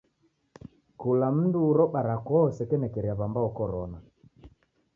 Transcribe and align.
Kula 1.03 1.27
mundu 1.35 1.59
uro 1.71 1.85
barakoa 1.93 2.41
usekenekeria 2.51 3.17
w'ambao 3.19 3.49
korona. 3.59 3.97